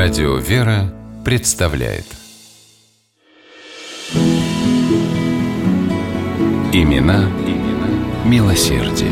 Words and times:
Радио 0.00 0.36
«Вера» 0.36 0.94
представляет 1.24 2.04
Имена, 6.72 7.28
имена 7.44 8.24
милосердие. 8.24 9.10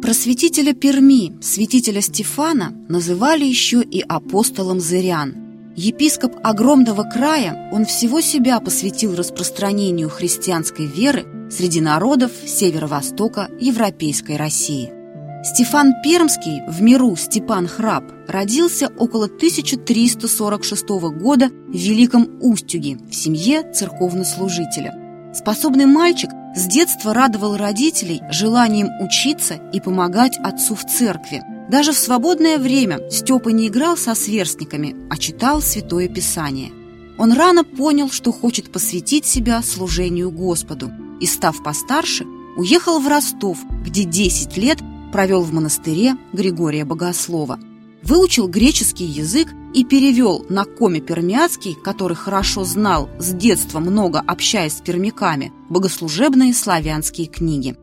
Просветителя 0.00 0.74
Перми, 0.74 1.42
святителя 1.42 2.00
Стефана, 2.00 2.72
называли 2.88 3.44
еще 3.44 3.82
и 3.82 4.00
апостолом 4.00 4.78
Зырян. 4.78 5.34
Епископ 5.74 6.36
огромного 6.44 7.02
края, 7.02 7.68
он 7.72 7.84
всего 7.84 8.20
себя 8.20 8.60
посвятил 8.60 9.16
распространению 9.16 10.08
христианской 10.08 10.86
веры 10.86 11.50
среди 11.50 11.80
народов 11.80 12.30
северо-востока 12.46 13.50
Европейской 13.58 14.36
России. 14.36 15.01
Стефан 15.44 15.94
Пермский, 16.04 16.62
в 16.68 16.80
миру 16.82 17.16
Степан 17.16 17.66
Храб, 17.66 18.04
родился 18.28 18.92
около 18.96 19.24
1346 19.24 20.88
года 21.18 21.48
в 21.48 21.72
Великом 21.72 22.38
Устюге 22.40 22.96
в 23.10 23.12
семье 23.12 23.68
церковнослужителя. 23.72 25.32
Способный 25.34 25.86
мальчик 25.86 26.30
с 26.54 26.66
детства 26.66 27.12
радовал 27.12 27.56
родителей 27.56 28.22
желанием 28.30 28.88
учиться 29.00 29.54
и 29.72 29.80
помогать 29.80 30.38
отцу 30.38 30.76
в 30.76 30.84
церкви. 30.84 31.42
Даже 31.68 31.90
в 31.90 31.98
свободное 31.98 32.58
время 32.58 33.10
Степа 33.10 33.48
не 33.48 33.66
играл 33.66 33.96
со 33.96 34.14
сверстниками, 34.14 34.94
а 35.10 35.16
читал 35.16 35.60
Святое 35.60 36.06
Писание. 36.06 36.70
Он 37.18 37.32
рано 37.32 37.64
понял, 37.64 38.10
что 38.10 38.30
хочет 38.30 38.70
посвятить 38.70 39.26
себя 39.26 39.60
служению 39.62 40.30
Господу, 40.30 40.92
и, 41.20 41.26
став 41.26 41.60
постарше, 41.64 42.26
уехал 42.56 43.00
в 43.00 43.08
Ростов, 43.08 43.58
где 43.84 44.04
10 44.04 44.56
лет 44.56 44.78
провел 45.12 45.42
в 45.42 45.52
монастыре 45.52 46.16
Григория 46.32 46.84
Богослова. 46.84 47.60
Выучил 48.02 48.48
греческий 48.48 49.04
язык 49.04 49.48
и 49.74 49.84
перевел 49.84 50.44
на 50.48 50.64
коме 50.64 51.00
пермяцкий, 51.00 51.74
который 51.74 52.16
хорошо 52.16 52.64
знал 52.64 53.08
с 53.18 53.32
детства 53.32 53.78
много 53.78 54.20
общаясь 54.26 54.78
с 54.78 54.80
пермяками, 54.80 55.52
богослужебные 55.68 56.52
славянские 56.52 57.28
книги. 57.28 57.76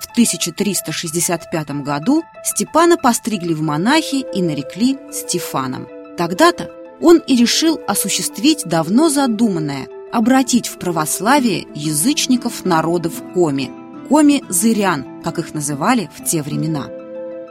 В 0.00 0.10
1365 0.12 1.82
году 1.82 2.22
Степана 2.44 2.96
постригли 2.96 3.52
в 3.52 3.60
монахи 3.60 4.24
и 4.34 4.40
нарекли 4.40 4.96
Стефаном. 5.12 5.88
Тогда-то 6.16 6.70
он 7.00 7.18
и 7.18 7.36
решил 7.36 7.80
осуществить 7.86 8.62
давно 8.64 9.10
задуманное– 9.10 9.88
обратить 10.12 10.68
в 10.68 10.78
православие 10.78 11.66
язычников 11.74 12.64
народов 12.64 13.14
Коми– 13.34 13.70
коми-зырян, 14.08 15.22
как 15.22 15.38
их 15.38 15.54
называли 15.54 16.10
в 16.16 16.24
те 16.24 16.42
времена. 16.42 16.86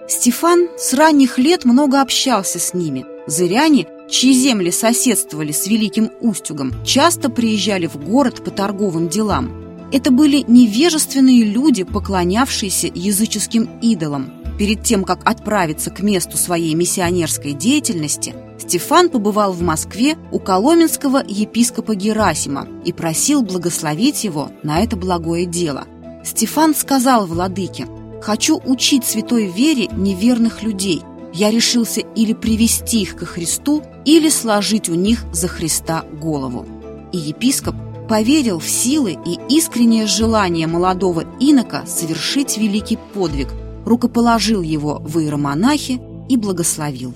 Стефан 0.08 0.68
с 0.78 0.94
ранних 0.94 1.38
лет 1.38 1.66
много 1.66 2.02
общался 2.02 2.60
с 2.60 2.74
ними. 2.74 3.06
Зыряне, 3.26 3.88
чьи 4.10 4.34
земли 4.34 4.70
соседствовали 4.70 5.52
с 5.52 5.68
Великим 5.68 6.12
Устюгом, 6.20 6.74
часто 6.86 7.30
приезжали 7.30 7.88
в 7.88 7.96
город 7.98 8.44
по 8.44 8.52
торговым 8.52 9.08
делам. 9.08 9.52
Это 9.92 10.12
были 10.12 10.44
невежественные 10.48 11.44
люди, 11.44 11.84
поклонявшиеся 11.84 12.88
языческим 12.94 13.70
идолам. 13.82 14.32
Перед 14.58 14.84
тем, 14.84 15.04
как 15.04 15.20
отправиться 15.24 15.90
к 15.90 16.02
месту 16.02 16.38
своей 16.38 16.76
миссионерской 16.76 17.54
деятельности, 17.54 18.36
Стефан 18.60 19.10
побывал 19.10 19.52
в 19.52 19.62
Москве 19.62 20.16
у 20.32 20.40
коломенского 20.40 21.24
епископа 21.26 21.96
Герасима 21.96 22.68
и 22.86 22.94
просил 22.94 23.42
благословить 23.42 24.24
его 24.24 24.52
на 24.64 24.82
это 24.82 24.96
благое 24.96 25.46
дело. 25.46 25.86
Стефан 26.24 26.74
сказал 26.74 27.26
владыке, 27.26 27.88
«Хочу 28.22 28.60
учить 28.66 29.04
святой 29.04 29.48
вере 29.48 29.88
неверных 29.88 30.64
людей. 30.64 31.02
Я 31.34 31.52
решился 31.52 32.02
или 32.02 32.34
привести 32.34 33.02
их 33.02 33.16
ко 33.16 33.26
Христу, 33.26 33.84
или 34.06 34.30
сложить 34.30 34.90
у 34.90 34.96
них 34.96 35.26
за 35.34 35.48
Христа 35.48 36.06
голову». 36.22 36.66
И 37.12 37.18
епископ 37.18 37.76
поверил 38.08 38.60
в 38.60 38.68
силы 38.68 39.18
и 39.26 39.40
искреннее 39.50 40.06
желание 40.08 40.68
молодого 40.68 41.26
инока 41.40 41.86
совершить 41.86 42.58
великий 42.58 42.98
подвиг, 43.14 43.50
рукоположил 43.86 44.62
его 44.62 45.02
в 45.04 45.20
иеромонахи 45.20 46.02
и 46.30 46.38
благословил. 46.38 47.14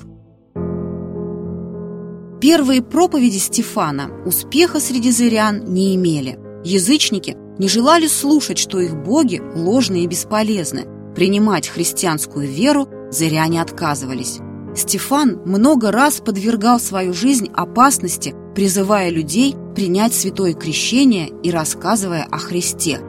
Первые 2.39 2.83
проповеди 2.83 3.37
Стефана 3.37 4.11
успеха 4.25 4.79
среди 4.79 5.11
зырян 5.11 5.65
не 5.73 5.95
имели. 5.95 6.37
Язычники 6.63 7.37
не 7.57 7.67
желали 7.67 8.07
слушать, 8.07 8.57
что 8.57 8.79
их 8.79 8.95
боги 8.95 9.41
ложны 9.55 10.03
и 10.03 10.07
бесполезны. 10.07 10.85
Принимать 11.15 11.67
христианскую 11.67 12.47
веру 12.47 12.87
зыряне 13.11 13.61
отказывались. 13.61 14.39
Стефан 14.75 15.41
много 15.45 15.91
раз 15.91 16.19
подвергал 16.19 16.79
свою 16.79 17.13
жизнь 17.13 17.49
опасности, 17.53 18.35
призывая 18.53 19.09
людей 19.09 19.55
принять 19.75 20.13
святое 20.13 20.53
крещение 20.53 21.29
и 21.41 21.49
рассказывая 21.49 22.27
о 22.29 22.37
Христе. 22.37 22.99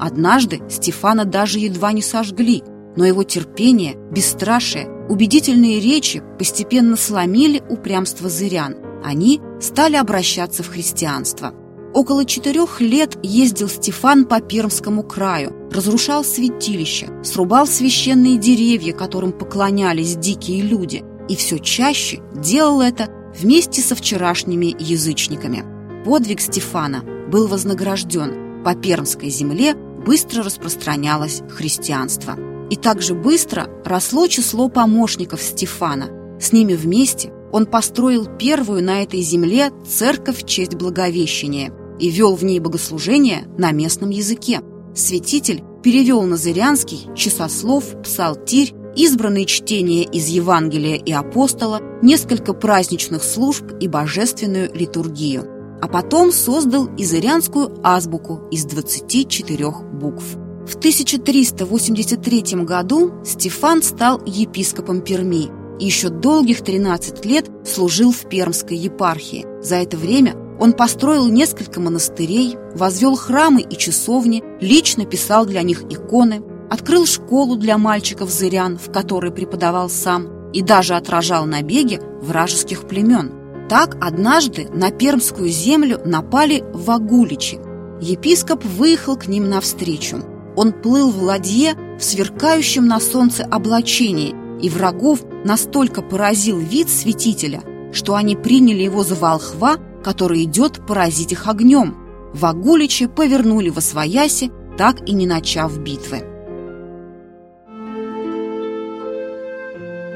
Однажды 0.00 0.60
Стефана 0.70 1.24
даже 1.24 1.58
едва 1.58 1.92
не 1.92 2.02
сожгли, 2.02 2.62
но 2.96 3.04
его 3.04 3.24
терпение, 3.24 3.96
бесстрашие, 4.10 4.88
убедительные 5.08 5.80
речи 5.80 6.22
постепенно 6.38 6.96
сломили 6.96 7.62
упрямство 7.68 8.28
зырян. 8.30 8.76
Они 9.04 9.40
стали 9.60 9.96
обращаться 9.96 10.62
в 10.62 10.68
христианство– 10.68 11.52
Около 11.98 12.24
четырех 12.24 12.80
лет 12.80 13.18
ездил 13.24 13.68
Стефан 13.68 14.24
по 14.24 14.40
Пермскому 14.40 15.02
краю, 15.02 15.52
разрушал 15.72 16.22
святилища, 16.22 17.08
срубал 17.24 17.66
священные 17.66 18.38
деревья, 18.38 18.92
которым 18.92 19.32
поклонялись 19.32 20.14
дикие 20.14 20.62
люди, 20.62 21.02
и 21.28 21.34
все 21.34 21.58
чаще 21.58 22.20
делал 22.36 22.82
это 22.82 23.08
вместе 23.36 23.82
со 23.82 23.96
вчерашними 23.96 24.76
язычниками. 24.78 25.64
Подвиг 26.04 26.40
Стефана 26.40 27.02
был 27.32 27.48
вознагражден. 27.48 28.62
По 28.62 28.76
Пермской 28.76 29.30
земле 29.30 29.74
быстро 29.74 30.44
распространялось 30.44 31.42
христианство. 31.50 32.36
И 32.70 32.76
также 32.76 33.14
быстро 33.14 33.68
росло 33.84 34.28
число 34.28 34.68
помощников 34.68 35.42
Стефана. 35.42 36.38
С 36.40 36.52
ними 36.52 36.74
вместе 36.74 37.32
он 37.50 37.66
построил 37.66 38.26
первую 38.38 38.84
на 38.84 39.02
этой 39.02 39.20
земле 39.20 39.72
церковь 39.84 40.44
в 40.44 40.46
честь 40.46 40.76
Благовещения 40.76 41.72
и 41.98 42.10
вел 42.10 42.34
в 42.34 42.44
ней 42.44 42.60
богослужение 42.60 43.46
на 43.56 43.72
местном 43.72 44.10
языке. 44.10 44.60
Святитель 44.94 45.62
перевел 45.82 46.22
на 46.22 46.36
зырянский 46.36 47.08
часослов, 47.14 47.84
псалтирь, 48.02 48.74
избранные 48.96 49.46
чтения 49.46 50.02
из 50.02 50.26
Евангелия 50.26 50.96
и 50.96 51.12
апостола, 51.12 51.80
несколько 52.02 52.52
праздничных 52.52 53.22
служб 53.22 53.64
и 53.80 53.88
божественную 53.88 54.74
литургию. 54.74 55.46
А 55.80 55.86
потом 55.86 56.32
создал 56.32 56.88
изырянскую 56.96 57.78
азбуку 57.84 58.40
из 58.50 58.64
24 58.64 59.70
букв. 59.92 60.24
В 60.66 60.74
1383 60.76 62.64
году 62.64 63.12
Стефан 63.24 63.82
стал 63.82 64.20
епископом 64.26 65.00
Перми 65.00 65.48
и 65.78 65.86
еще 65.86 66.08
долгих 66.08 66.62
13 66.62 67.24
лет 67.24 67.48
служил 67.64 68.12
в 68.12 68.28
Пермской 68.28 68.76
епархии. 68.76 69.46
За 69.62 69.76
это 69.76 69.96
время 69.96 70.34
он 70.58 70.72
построил 70.72 71.28
несколько 71.28 71.80
монастырей, 71.80 72.56
возвел 72.74 73.16
храмы 73.16 73.62
и 73.62 73.76
часовни, 73.76 74.42
лично 74.60 75.04
писал 75.04 75.46
для 75.46 75.62
них 75.62 75.82
иконы, 75.88 76.42
открыл 76.70 77.06
школу 77.06 77.56
для 77.56 77.78
мальчиков-зырян, 77.78 78.78
в 78.78 78.92
которой 78.92 79.32
преподавал 79.32 79.88
сам, 79.88 80.50
и 80.52 80.62
даже 80.62 80.94
отражал 80.94 81.46
набеги 81.46 82.00
вражеских 82.20 82.88
племен. 82.88 83.32
Так 83.68 83.96
однажды 84.00 84.68
на 84.72 84.90
Пермскую 84.90 85.48
землю 85.48 86.00
напали 86.04 86.64
вагуличи. 86.72 87.58
Епископ 88.00 88.64
выехал 88.64 89.16
к 89.16 89.26
ним 89.26 89.48
навстречу. 89.48 90.18
Он 90.56 90.72
плыл 90.72 91.10
в 91.10 91.22
ладье 91.22 91.74
в 91.98 92.02
сверкающем 92.02 92.86
на 92.86 93.00
солнце 93.00 93.44
облачении, 93.44 94.34
и 94.60 94.68
врагов 94.70 95.20
настолько 95.44 96.02
поразил 96.02 96.58
вид 96.58 96.88
святителя, 96.88 97.62
что 97.92 98.14
они 98.14 98.34
приняли 98.36 98.82
его 98.82 99.04
за 99.04 99.14
волхва 99.14 99.76
который 100.02 100.44
идет 100.44 100.86
поразить 100.86 101.32
их 101.32 101.46
огнем. 101.46 101.96
Вагуличи 102.34 103.06
повернули 103.06 103.70
во 103.70 103.80
свояси, 103.80 104.50
так 104.76 105.08
и 105.08 105.12
не 105.12 105.26
начав 105.26 105.78
битвы. 105.78 106.22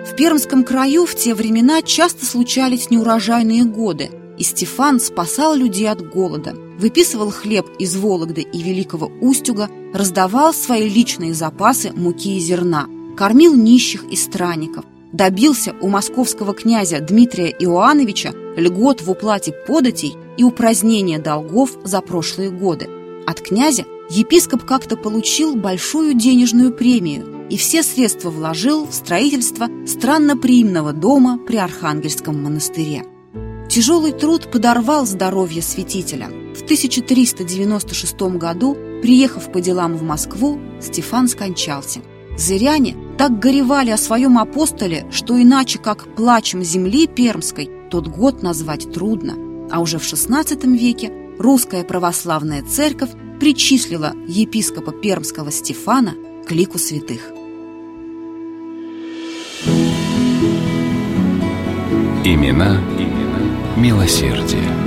В 0.06 0.14
Пермском 0.14 0.62
краю 0.62 1.06
в 1.06 1.14
те 1.14 1.34
времена 1.34 1.80
часто 1.80 2.26
случались 2.26 2.90
неурожайные 2.90 3.64
годы, 3.64 4.10
и 4.36 4.42
Стефан 4.42 5.00
спасал 5.00 5.54
людей 5.54 5.88
от 5.88 6.06
голода, 6.06 6.54
выписывал 6.78 7.30
хлеб 7.30 7.66
из 7.78 7.96
Вологды 7.96 8.42
и 8.42 8.62
Великого 8.62 9.10
Устюга, 9.20 9.70
раздавал 9.94 10.52
свои 10.52 10.88
личные 10.88 11.32
запасы 11.32 11.92
муки 11.94 12.36
и 12.36 12.40
зерна, 12.40 12.88
кормил 13.16 13.54
нищих 13.54 14.04
и 14.04 14.16
странников, 14.16 14.84
добился 15.12 15.74
у 15.80 15.88
московского 15.88 16.54
князя 16.54 17.00
Дмитрия 17.00 17.50
Иоанновича 17.50 18.32
льгот 18.56 19.02
в 19.02 19.10
уплате 19.10 19.52
податей 19.52 20.16
и 20.36 20.44
упразднения 20.44 21.18
долгов 21.18 21.70
за 21.84 22.00
прошлые 22.00 22.50
годы. 22.50 22.88
От 23.26 23.40
князя 23.40 23.84
епископ 24.10 24.64
как-то 24.64 24.96
получил 24.96 25.54
большую 25.54 26.14
денежную 26.14 26.72
премию 26.72 27.46
и 27.48 27.56
все 27.56 27.82
средства 27.82 28.30
вложил 28.30 28.86
в 28.86 28.94
строительство 28.94 29.68
странноприимного 29.86 30.92
дома 30.92 31.38
при 31.38 31.56
Архангельском 31.56 32.42
монастыре. 32.42 33.04
Тяжелый 33.68 34.12
труд 34.12 34.50
подорвал 34.50 35.06
здоровье 35.06 35.62
святителя. 35.62 36.28
В 36.54 36.62
1396 36.62 38.20
году, 38.36 38.76
приехав 39.00 39.50
по 39.50 39.60
делам 39.60 39.96
в 39.96 40.02
Москву, 40.02 40.60
Стефан 40.80 41.28
скончался. 41.28 42.00
Зыряне 42.36 42.96
так 43.22 43.38
горевали 43.38 43.90
о 43.90 43.98
своем 43.98 44.36
апостоле, 44.36 45.06
что 45.12 45.40
иначе 45.40 45.78
как 45.78 46.12
плачем 46.16 46.64
земли 46.64 47.06
пермской 47.06 47.70
тот 47.88 48.08
год 48.08 48.42
назвать 48.42 48.92
трудно. 48.92 49.34
А 49.70 49.78
уже 49.78 50.00
в 50.00 50.02
XVI 50.02 50.76
веке 50.76 51.12
русская 51.38 51.84
православная 51.84 52.64
церковь 52.64 53.10
причислила 53.38 54.12
епископа 54.26 54.90
пермского 54.90 55.52
Стефана 55.52 56.14
к 56.48 56.50
лику 56.50 56.78
святых. 56.78 57.30
Имена, 62.24 62.80
имена 62.98 63.76
милосердия. 63.76 64.81